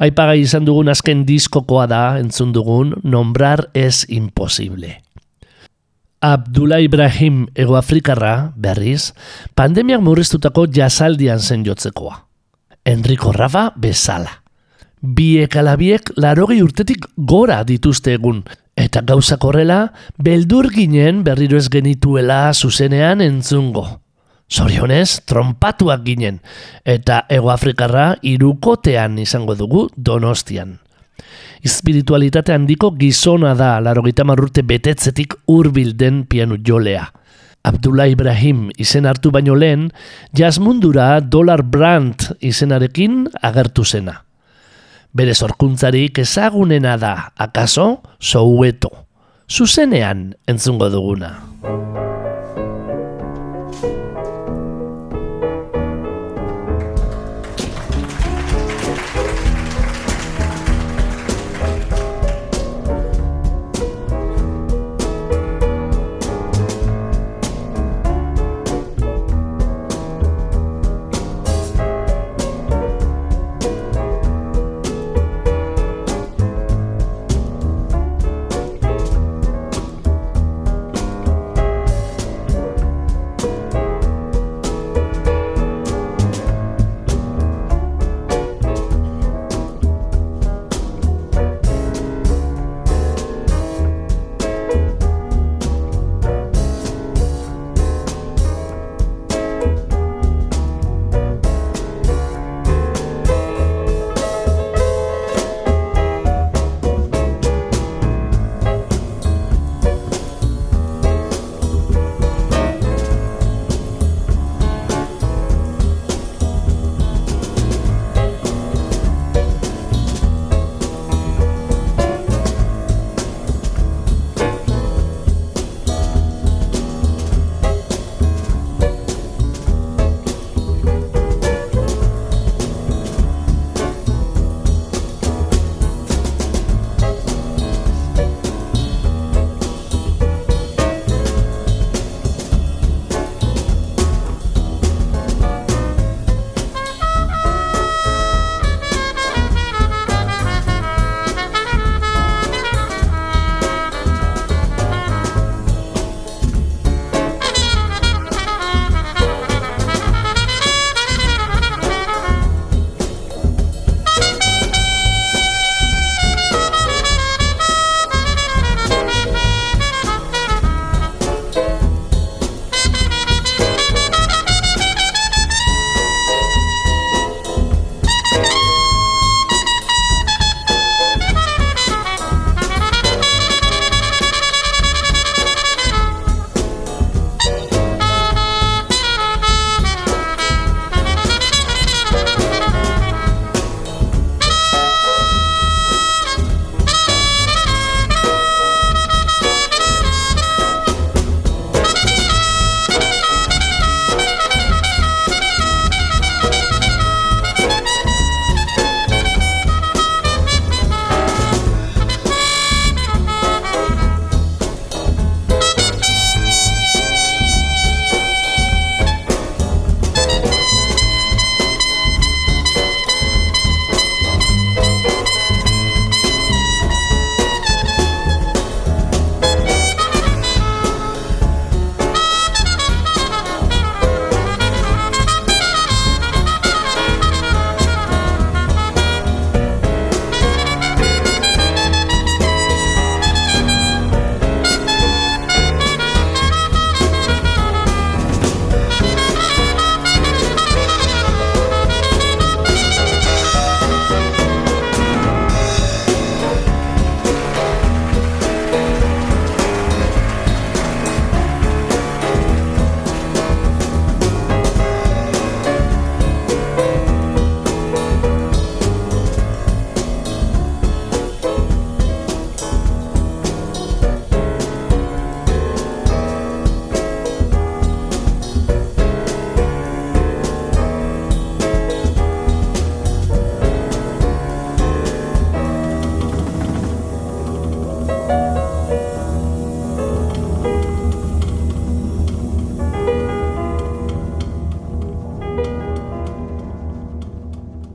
Aipagai 0.00 0.40
izan 0.40 0.64
dugun 0.64 0.88
azken 0.88 1.26
diskokoa 1.28 1.86
da, 1.90 2.02
entzun 2.18 2.54
dugun, 2.56 2.94
nombrar 3.04 3.68
es 3.76 4.06
imposible. 4.08 5.02
Abdullah 6.20 6.80
Ibrahim 6.84 7.46
egoafrikarra, 7.54 8.52
berriz, 8.56 9.12
pandemiak 9.56 10.02
murriztutako 10.04 10.66
jasaldian 10.72 11.40
zen 11.40 11.64
jotzekoa. 11.64 12.26
Enrico 12.84 13.32
Rafa 13.32 13.70
bezala. 13.76 14.40
Biek 15.00 15.56
alabiek 15.56 16.12
larogei 16.20 16.60
urtetik 16.60 17.06
gora 17.16 17.62
dituzte 17.64 18.18
egun, 18.18 18.42
eta 18.76 19.00
gauzak 19.00 19.44
horrela, 19.44 19.92
beldur 20.20 20.68
ginen 20.72 21.24
berriro 21.24 21.56
ez 21.56 21.68
genituela 21.72 22.52
zuzenean 22.52 23.20
entzungo. 23.24 23.86
Zorionez, 24.50 25.22
trompatuak 25.30 26.02
ginen, 26.02 26.40
eta 26.84 27.22
egoafrikarra 27.30 28.16
irukotean 28.26 29.18
izango 29.22 29.54
dugu 29.54 29.86
donostian. 29.96 30.80
Espiritualitate 31.62 32.54
handiko 32.56 32.90
gizona 32.98 33.52
da 33.54 33.76
larogeita 33.84 34.24
marrurte 34.24 34.64
betetzetik 34.66 35.36
hurbil 35.46 35.92
den 35.96 36.24
pianu 36.26 36.58
jolea. 36.66 37.06
Abdullah 37.62 38.08
Ibrahim 38.08 38.70
izen 38.80 39.04
hartu 39.06 39.30
baino 39.30 39.54
lehen, 39.54 39.90
jazmundura 40.32 41.20
Dollar 41.20 41.62
Brand 41.62 42.30
izenarekin 42.40 43.26
agertu 43.42 43.84
zena. 43.84 44.22
Bere 45.12 45.34
zorkuntzarik 45.34 46.22
ezagunena 46.22 46.96
da, 46.96 47.14
akaso, 47.36 48.00
soueto. 48.18 48.90
Zuzenean 49.50 50.30
entzungo 50.48 50.88
duguna. 50.88 51.34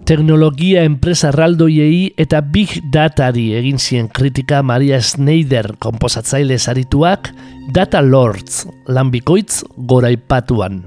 Teknologia 0.06 0.84
enpresa 0.86 1.32
erraldoiei 1.32 2.12
eta 2.22 2.38
big 2.54 2.76
datari 2.94 3.48
egin 3.58 3.80
zien 3.82 4.06
kritika 4.14 4.60
Maria 4.62 5.00
Schneider 5.02 5.72
komposatzaile 5.82 6.60
sarituak 6.60 7.32
Data 7.74 8.04
Lords 8.06 8.68
lanbikoitz 8.86 9.64
goraipatuan. 9.90 10.84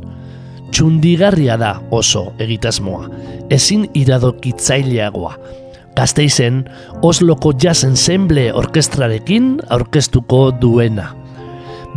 Txundigarria 0.70 1.56
da 1.58 1.72
oso 1.90 2.28
egitasmoa, 2.38 3.08
ezin 3.50 3.88
iradokitzaileagoa. 3.98 5.34
Gazteizen, 5.98 6.62
Osloko 7.02 7.50
Jazz 7.58 7.82
Ensemble 7.88 8.52
orkestrarekin 8.54 9.56
aurkeztuko 9.66 10.52
duena. 10.62 11.08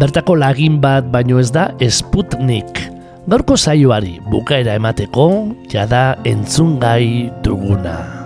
Bertako 0.02 0.40
lagin 0.42 0.82
bat 0.82 1.14
baino 1.14 1.38
ez 1.38 1.52
da 1.54 1.70
Sputnik. 1.86 2.81
Gaurko 3.30 3.54
saioari 3.54 4.16
bukaera 4.32 4.74
emateko, 4.80 5.28
jada 5.70 6.18
entzungai 6.26 7.30
duguna. 7.46 8.21